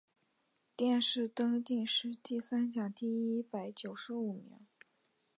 [0.75, 4.65] 殿试登进士第三甲第一百九十五名。